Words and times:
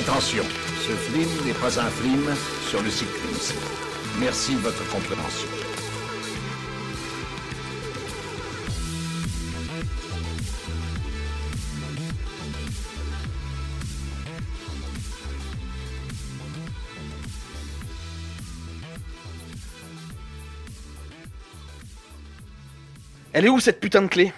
Attention, 0.00 0.44
ce 0.78 0.92
film 0.92 1.28
n'est 1.44 1.52
pas 1.52 1.78
un 1.78 1.90
film 1.90 2.34
sur 2.70 2.82
le 2.82 2.88
cyclisme. 2.88 3.56
Merci 4.18 4.54
de 4.54 4.60
votre 4.60 4.82
compréhension. 4.88 5.46
Elle 23.34 23.44
est 23.44 23.48
où 23.50 23.60
cette 23.60 23.80
putain 23.80 24.00
de 24.00 24.06
clé? 24.08 24.32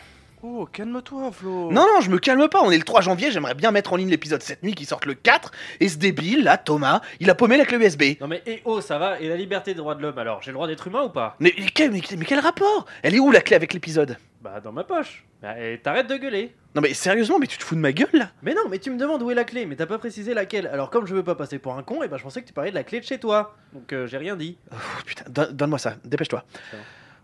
Oh, 0.44 0.66
calme-toi, 0.72 1.30
Flo. 1.30 1.70
Non, 1.70 1.82
non, 1.86 2.00
je 2.00 2.10
me 2.10 2.18
calme 2.18 2.48
pas, 2.48 2.60
on 2.62 2.72
est 2.72 2.76
le 2.76 2.82
3 2.82 3.00
janvier, 3.00 3.30
j'aimerais 3.30 3.54
bien 3.54 3.70
mettre 3.70 3.92
en 3.92 3.96
ligne 3.96 4.08
l'épisode 4.10 4.42
cette 4.42 4.64
nuit 4.64 4.74
qui 4.74 4.84
sort 4.86 4.98
le 5.06 5.14
4, 5.14 5.52
et 5.78 5.88
ce 5.88 5.98
débile, 5.98 6.42
là, 6.42 6.56
Thomas, 6.58 7.00
il 7.20 7.30
a 7.30 7.36
paumé 7.36 7.56
la 7.56 7.64
clé 7.64 7.78
USB. 7.78 8.20
Non 8.20 8.26
mais 8.26 8.42
eh 8.46 8.60
oh, 8.64 8.80
ça 8.80 8.98
va, 8.98 9.20
et 9.20 9.28
la 9.28 9.36
liberté 9.36 9.70
des 9.72 9.78
droits 9.78 9.94
de 9.94 10.02
l'homme 10.02 10.18
alors? 10.18 10.42
J'ai 10.42 10.50
le 10.50 10.54
droit 10.54 10.66
d'être 10.66 10.84
humain 10.88 11.02
ou 11.04 11.10
pas? 11.10 11.36
Mais, 11.38 11.54
mais 11.56 11.66
quel, 11.72 11.92
mais- 11.92 12.00
mais 12.18 12.24
quel 12.24 12.40
rapport? 12.40 12.86
Elle 13.04 13.14
est 13.14 13.20
où 13.20 13.30
la 13.30 13.40
clé 13.40 13.54
avec 13.54 13.72
l'épisode? 13.72 14.16
Bah 14.40 14.58
dans 14.60 14.72
ma 14.72 14.82
poche. 14.82 15.24
Bah, 15.40 15.56
et 15.60 15.78
t'arrêtes 15.78 16.08
de 16.08 16.16
gueuler. 16.16 16.52
Non 16.74 16.80
mais 16.82 16.92
sérieusement, 16.94 17.38
mais 17.38 17.46
tu 17.46 17.56
te 17.58 17.62
fous 17.62 17.76
de 17.76 17.80
ma 17.80 17.92
gueule 17.92 18.08
là? 18.12 18.30
Mais 18.42 18.54
non, 18.54 18.62
mais 18.68 18.80
tu 18.80 18.90
me 18.90 18.98
demandes 18.98 19.22
où 19.22 19.30
est 19.30 19.36
la 19.36 19.44
clé, 19.44 19.64
mais 19.66 19.76
t'as 19.76 19.86
pas 19.86 19.98
précisé 19.98 20.34
laquelle. 20.34 20.66
Alors 20.66 20.90
comme 20.90 21.06
je 21.06 21.14
veux 21.14 21.22
pas 21.22 21.36
passer 21.36 21.60
pour 21.60 21.74
un 21.76 21.84
con, 21.84 22.02
et 22.02 22.08
bah 22.08 22.16
je 22.16 22.24
pensais 22.24 22.42
que 22.42 22.48
tu 22.48 22.52
parlais 22.52 22.70
de 22.70 22.74
la 22.74 22.82
clé 22.82 22.98
de 22.98 23.04
chez 23.04 23.18
toi. 23.20 23.54
Donc 23.72 23.92
euh, 23.92 24.08
j'ai 24.08 24.16
rien 24.18 24.34
dit. 24.34 24.56
Oh, 24.72 24.76
Putain, 25.06 25.24
don- 25.28 25.48
donne-moi 25.52 25.78
ça, 25.78 25.94
dépêche-toi. 26.04 26.42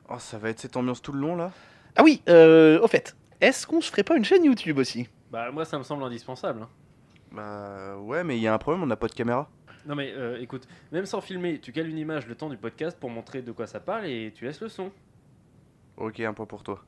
Oh, 0.08 0.14
ça 0.20 0.38
va 0.38 0.50
être 0.50 0.60
cette 0.60 0.76
ambiance 0.76 1.02
tout 1.02 1.10
le 1.12 1.18
long 1.20 1.34
là 1.34 1.50
Ah 1.98 2.02
oui, 2.04 2.22
euh, 2.28 2.80
au 2.80 2.86
fait, 2.86 3.16
est-ce 3.40 3.66
qu'on 3.66 3.80
se 3.80 3.90
ferait 3.90 4.04
pas 4.04 4.16
une 4.16 4.24
chaîne 4.24 4.44
YouTube 4.44 4.78
aussi? 4.78 5.08
Bah 5.32 5.50
moi 5.50 5.64
ça 5.64 5.76
me 5.78 5.82
semble 5.82 6.04
indispensable. 6.04 6.62
hein. 6.62 6.68
Bah 7.32 7.96
ouais, 7.98 8.24
mais 8.24 8.36
il 8.36 8.42
y 8.42 8.46
a 8.46 8.54
un 8.54 8.58
problème, 8.58 8.82
on 8.82 8.86
n'a 8.86 8.96
pas 8.96 9.08
de 9.08 9.12
caméra. 9.14 9.48
Non 9.86 9.94
mais 9.94 10.12
euh, 10.16 10.40
écoute, 10.40 10.66
même 10.92 11.06
sans 11.06 11.20
filmer, 11.20 11.58
tu 11.60 11.72
cales 11.72 11.88
une 11.88 11.98
image 11.98 12.26
le 12.26 12.34
temps 12.34 12.48
du 12.48 12.56
podcast 12.56 12.96
pour 12.98 13.10
montrer 13.10 13.42
de 13.42 13.52
quoi 13.52 13.66
ça 13.66 13.80
parle 13.80 14.06
et 14.06 14.32
tu 14.34 14.44
laisses 14.44 14.60
le 14.60 14.68
son. 14.68 14.90
Ok, 15.96 16.20
un 16.20 16.32
point 16.32 16.46
pour 16.46 16.62
toi. 16.62 16.84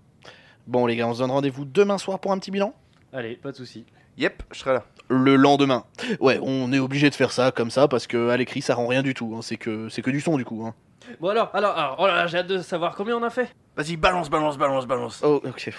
Bon 0.66 0.86
les 0.86 0.94
gars, 0.96 1.08
on 1.08 1.14
se 1.14 1.18
donne 1.18 1.30
rendez-vous 1.32 1.64
demain 1.64 1.98
soir 1.98 2.20
pour 2.20 2.30
un 2.32 2.38
petit 2.38 2.50
bilan? 2.52 2.72
Allez, 3.12 3.34
pas 3.34 3.50
de 3.50 3.56
soucis. 3.56 3.84
Yep, 4.16 4.42
je 4.52 4.58
serai 4.60 4.74
là. 4.74 4.84
Le 5.08 5.34
lendemain. 5.34 5.84
Ouais, 6.20 6.38
on 6.42 6.72
est 6.72 6.78
obligé 6.78 7.10
de 7.10 7.14
faire 7.14 7.32
ça 7.32 7.50
comme 7.50 7.70
ça 7.70 7.88
parce 7.88 8.06
que 8.06 8.28
à 8.28 8.36
l'écrit 8.36 8.62
ça 8.62 8.74
rend 8.76 8.86
rien 8.86 9.02
du 9.02 9.14
tout, 9.14 9.34
hein. 9.36 9.40
c'est 9.42 9.56
que 9.56 9.88
c'est 9.88 10.02
que 10.02 10.10
du 10.10 10.20
son 10.20 10.36
du 10.36 10.44
coup. 10.44 10.64
Hein. 10.64 10.74
Bon 11.20 11.28
alors, 11.30 11.50
alors, 11.54 11.76
alors, 11.76 11.96
oh 11.98 12.06
là 12.06 12.14
là, 12.14 12.26
j'ai 12.28 12.38
hâte 12.38 12.46
de 12.46 12.58
savoir 12.58 12.94
combien 12.94 13.16
on 13.16 13.22
a 13.22 13.30
fait. 13.30 13.48
Vas-y, 13.80 13.96
balance, 13.96 14.28
balance, 14.28 14.58
balance, 14.58 14.86
balance. 14.86 15.22
Oh, 15.24 15.40
ok. 15.42 15.70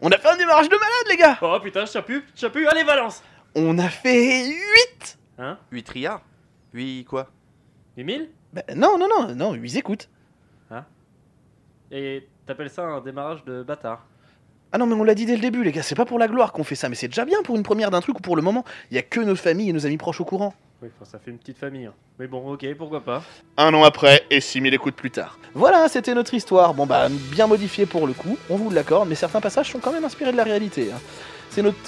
On 0.00 0.10
a 0.10 0.18
fait 0.18 0.26
un 0.28 0.36
démarrage 0.36 0.68
de 0.68 0.74
malade 0.74 1.06
les 1.08 1.16
gars 1.16 1.38
Oh 1.40 1.56
putain, 1.62 1.84
je 1.84 1.92
tiens 1.92 2.02
plus, 2.02 2.24
je 2.34 2.40
tiens 2.40 2.50
plus, 2.50 2.66
allez 2.66 2.82
Valence 2.82 3.22
On 3.54 3.78
a 3.78 3.88
fait 3.88 4.44
8 4.48 5.18
Hein 5.38 5.56
8 5.70 5.82
triards 5.84 6.22
8 6.72 7.04
quoi 7.04 7.30
8000 7.96 8.28
Bah, 8.52 8.62
Non, 8.74 8.98
non, 8.98 9.06
non, 9.08 9.36
non, 9.36 9.52
8 9.52 9.76
écoutes. 9.76 10.08
Et 11.92 12.26
t'appelles 12.44 12.70
ça 12.70 12.82
un 12.82 13.00
démarrage 13.00 13.44
de 13.44 13.62
bâtard 13.62 14.04
Ah 14.72 14.78
non, 14.78 14.86
mais 14.86 14.94
on 14.94 15.04
l'a 15.04 15.14
dit 15.14 15.24
dès 15.24 15.36
le 15.36 15.40
début, 15.40 15.62
les 15.62 15.70
gars, 15.72 15.82
c'est 15.84 15.94
pas 15.94 16.04
pour 16.06 16.18
la 16.18 16.26
gloire 16.26 16.52
qu'on 16.52 16.64
fait 16.64 16.74
ça, 16.74 16.88
mais 16.88 16.96
c'est 16.96 17.06
déjà 17.08 17.24
bien 17.24 17.40
pour 17.44 17.54
une 17.54 17.62
première 17.62 17.90
d'un 17.92 18.00
truc 18.00 18.18
ou 18.18 18.20
pour 18.20 18.34
le 18.34 18.42
moment. 18.42 18.64
Il 18.90 18.96
y 18.96 18.98
a 18.98 19.02
que 19.02 19.20
nos 19.20 19.36
familles 19.36 19.70
et 19.70 19.72
nos 19.72 19.86
amis 19.86 19.96
proches 19.96 20.20
au 20.20 20.24
courant. 20.24 20.54
Oui, 20.82 20.88
enfin 20.94 21.04
ça 21.08 21.18
fait 21.20 21.30
une 21.30 21.38
petite 21.38 21.56
famille. 21.58 21.86
hein. 21.86 21.94
Mais 22.18 22.26
bon, 22.26 22.52
ok, 22.52 22.66
pourquoi 22.76 23.00
pas. 23.04 23.22
Un 23.56 23.72
an 23.74 23.84
après 23.84 24.22
et 24.28 24.40
6000 24.40 24.74
écoutes 24.74 24.96
plus 24.96 25.10
tard. 25.12 25.37
Voilà, 25.58 25.88
c'était 25.88 26.14
notre 26.14 26.34
histoire. 26.34 26.72
Bon, 26.72 26.86
bah, 26.86 27.08
bien 27.32 27.48
modifiée 27.48 27.84
pour 27.84 28.06
le 28.06 28.12
coup, 28.12 28.38
on 28.48 28.54
vous 28.54 28.70
l'accorde, 28.70 29.08
mais 29.08 29.16
certains 29.16 29.40
passages 29.40 29.72
sont 29.72 29.80
quand 29.80 29.90
même 29.90 30.04
inspirés 30.04 30.30
de 30.30 30.36
la 30.36 30.44
réalité. 30.44 30.90
hein. 30.94 31.00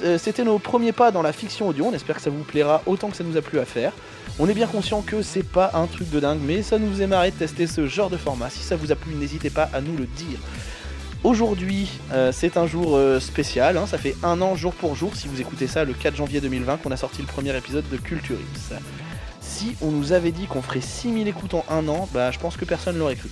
Euh, 0.03 0.19
C'était 0.19 0.43
nos 0.43 0.59
premiers 0.59 0.91
pas 0.91 1.13
dans 1.13 1.23
la 1.23 1.33
fiction 1.33 1.69
audio, 1.69 1.85
on 1.87 1.93
espère 1.95 2.17
que 2.17 2.23
ça 2.23 2.31
vous 2.31 2.43
plaira 2.43 2.83
autant 2.87 3.11
que 3.11 3.17
ça 3.17 3.23
nous 3.23 3.37
a 3.37 3.43
plu 3.43 3.61
à 3.61 3.65
faire. 3.65 3.93
On 4.41 4.49
est 4.49 4.55
bien 4.55 4.67
conscient 4.67 5.03
que 5.03 5.23
c'est 5.23 5.45
pas 5.45 5.71
un 5.75 5.87
truc 5.87 6.11
de 6.11 6.19
dingue, 6.19 6.41
mais 6.45 6.63
ça 6.63 6.81
nous 6.81 7.01
est 7.01 7.07
marré 7.07 7.31
de 7.31 7.37
tester 7.37 7.69
ce 7.69 7.87
genre 7.87 8.11
de 8.11 8.17
format. 8.17 8.51
Si 8.51 8.65
ça 8.65 8.75
vous 8.75 8.91
a 8.91 8.97
plu, 8.97 9.15
n'hésitez 9.15 9.51
pas 9.51 9.71
à 9.73 9.81
nous 9.81 9.97
le 9.97 10.07
dire. 10.07 10.41
Aujourd'hui, 11.23 11.91
euh, 12.13 12.33
c'est 12.33 12.57
un 12.57 12.67
jour 12.67 12.97
euh, 12.97 13.21
spécial, 13.21 13.77
hein, 13.77 13.87
ça 13.87 13.99
fait 13.99 14.17
un 14.25 14.41
an 14.43 14.57
jour 14.57 14.73
pour 14.73 14.97
jour, 14.97 15.15
si 15.15 15.29
vous 15.29 15.41
écoutez 15.41 15.69
ça, 15.69 15.85
le 15.85 15.93
4 15.93 16.17
janvier 16.17 16.41
2020, 16.41 16.79
qu'on 16.79 16.91
a 16.91 16.97
sorti 16.97 17.21
le 17.23 17.29
premier 17.29 17.57
épisode 17.57 17.89
de 17.89 17.97
Culture 17.99 18.39
X. 18.55 18.73
Si 19.41 19.77
on 19.81 19.93
nous 19.93 20.13
avait 20.13 20.33
dit 20.33 20.47
qu'on 20.47 20.63
ferait 20.63 20.81
6000 20.81 21.29
écoutes 21.29 21.55
en 21.55 21.65
un 21.71 21.87
an, 21.89 22.09
bah 22.13 22.33
je 22.33 22.39
pense 22.41 22.57
que 22.57 22.65
personne 22.65 22.99
l'aurait 22.99 23.15
cru. 23.17 23.29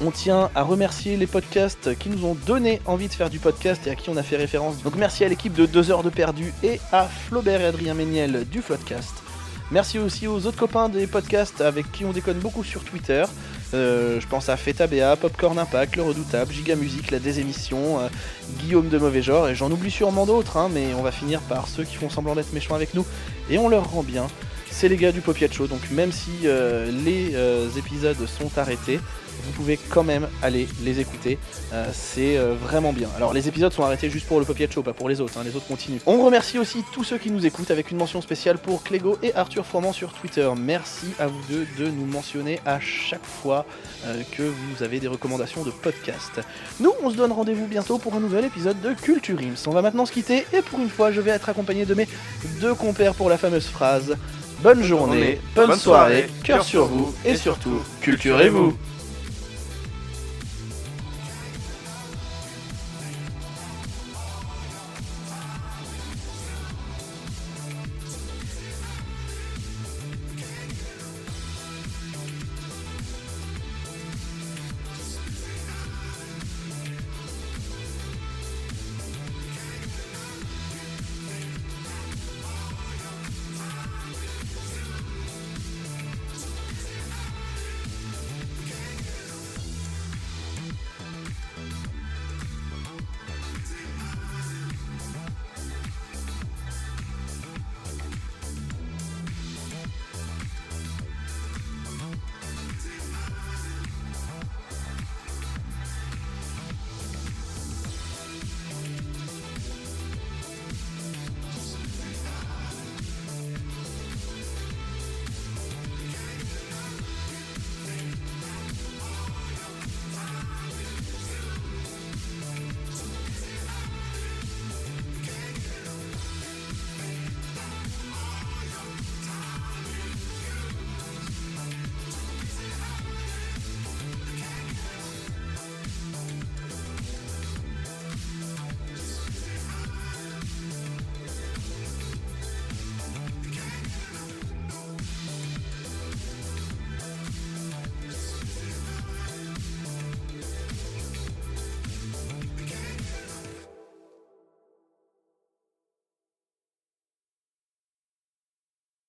On 0.00 0.12
tient 0.12 0.50
à 0.54 0.62
remercier 0.62 1.16
les 1.16 1.26
podcasts 1.26 1.98
qui 1.98 2.08
nous 2.08 2.24
ont 2.24 2.36
donné 2.46 2.80
envie 2.86 3.08
de 3.08 3.12
faire 3.12 3.30
du 3.30 3.40
podcast 3.40 3.84
et 3.86 3.90
à 3.90 3.96
qui 3.96 4.10
on 4.10 4.16
a 4.16 4.22
fait 4.22 4.36
référence. 4.36 4.82
Donc 4.84 4.94
merci 4.94 5.24
à 5.24 5.28
l'équipe 5.28 5.52
de 5.52 5.66
2 5.66 5.90
heures 5.90 6.04
de 6.04 6.10
perdu 6.10 6.52
et 6.62 6.80
à 6.92 7.04
Flaubert 7.04 7.60
et 7.60 7.66
Adrien 7.66 7.94
Méniel 7.94 8.44
du 8.48 8.62
Floodcast. 8.62 9.14
Merci 9.70 9.98
aussi 9.98 10.26
aux 10.26 10.46
autres 10.46 10.56
copains 10.56 10.88
des 10.88 11.06
podcasts 11.06 11.60
avec 11.60 11.90
qui 11.90 12.04
on 12.04 12.12
déconne 12.12 12.38
beaucoup 12.38 12.62
sur 12.62 12.84
Twitter. 12.84 13.24
Euh, 13.74 14.18
je 14.20 14.26
pense 14.26 14.48
à 14.48 14.56
Feta 14.56 14.86
BA, 14.86 15.16
Popcorn 15.16 15.58
Impact, 15.58 15.96
Le 15.96 16.02
Redoutable, 16.04 16.52
Giga 16.52 16.74
Musique, 16.74 17.10
La 17.10 17.18
Désémission, 17.18 17.98
euh, 17.98 18.08
Guillaume 18.60 18.88
de 18.88 18.96
Mauvais 18.98 19.20
Genre, 19.20 19.48
et 19.48 19.54
j'en 19.54 19.70
oublie 19.70 19.90
sûrement 19.90 20.24
d'autres, 20.24 20.56
hein, 20.56 20.70
mais 20.72 20.94
on 20.98 21.02
va 21.02 21.12
finir 21.12 21.40
par 21.42 21.68
ceux 21.68 21.84
qui 21.84 21.96
font 21.96 22.08
semblant 22.08 22.34
d'être 22.34 22.54
méchants 22.54 22.74
avec 22.74 22.94
nous, 22.94 23.04
et 23.50 23.58
on 23.58 23.68
leur 23.68 23.90
rend 23.90 24.02
bien. 24.02 24.28
C'est 24.70 24.88
les 24.88 24.96
gars 24.96 25.12
du 25.12 25.20
Popiat 25.20 25.50
Show, 25.50 25.66
donc 25.66 25.90
même 25.90 26.12
si 26.12 26.30
euh, 26.44 26.90
les 27.04 27.34
euh, 27.34 27.68
épisodes 27.76 28.16
sont 28.26 28.58
arrêtés, 28.58 29.00
vous 29.44 29.52
pouvez 29.52 29.76
quand 29.76 30.04
même 30.04 30.28
aller 30.42 30.68
les 30.82 31.00
écouter. 31.00 31.38
Euh, 31.72 31.88
c'est 31.92 32.36
vraiment 32.38 32.92
bien. 32.92 33.08
Alors 33.16 33.32
les 33.32 33.48
épisodes 33.48 33.72
sont 33.72 33.82
arrêtés 33.82 34.10
juste 34.10 34.26
pour 34.26 34.38
le 34.38 34.44
Popiat 34.44 34.70
Show, 34.70 34.82
pas 34.82 34.92
pour 34.92 35.08
les 35.08 35.20
autres, 35.20 35.38
hein, 35.38 35.42
les 35.44 35.56
autres 35.56 35.66
continuent. 35.66 35.98
On 36.06 36.24
remercie 36.24 36.58
aussi 36.58 36.84
tous 36.92 37.02
ceux 37.02 37.18
qui 37.18 37.30
nous 37.30 37.46
écoutent 37.46 37.70
avec 37.70 37.90
une 37.90 37.96
mention 37.96 38.20
spéciale 38.20 38.58
pour 38.58 38.82
Clégo 38.82 39.18
et 39.22 39.34
Arthur 39.34 39.64
Froment 39.66 39.92
sur 39.92 40.12
Twitter. 40.12 40.48
Merci 40.56 41.06
à 41.18 41.26
vous 41.26 41.40
deux 41.48 41.66
de 41.78 41.90
nous 41.90 42.06
mentionner 42.06 42.60
à 42.66 42.78
chaque 42.80 43.24
fois 43.24 43.64
que 44.36 44.42
vous 44.42 44.82
avez 44.82 45.00
des 45.00 45.08
recommandations 45.08 45.64
de 45.64 45.70
podcast. 45.70 46.40
Nous, 46.78 46.92
on 47.02 47.10
se 47.10 47.16
donne 47.16 47.32
rendez-vous 47.32 47.66
bientôt 47.66 47.98
pour 47.98 48.14
un 48.14 48.20
nouvel 48.20 48.44
épisode 48.44 48.80
de 48.80 48.92
Culture 48.92 49.40
Ims. 49.40 49.66
On 49.66 49.72
va 49.72 49.82
maintenant 49.82 50.06
se 50.06 50.12
quitter 50.12 50.46
et 50.52 50.62
pour 50.62 50.78
une 50.78 50.88
fois, 50.88 51.10
je 51.10 51.20
vais 51.20 51.30
être 51.30 51.48
accompagné 51.48 51.84
de 51.84 51.94
mes 51.94 52.06
deux 52.60 52.74
compères 52.74 53.14
pour 53.14 53.28
la 53.28 53.38
fameuse 53.38 53.66
phrase. 53.66 54.16
Bonne 54.60 54.82
journée, 54.82 55.40
bonne, 55.54 55.76
soirée, 55.76 56.28
cœur 56.42 56.64
sur 56.64 56.86
vous 56.86 57.14
et 57.24 57.36
surtout, 57.36 57.80
culturez-vous. 58.00 58.76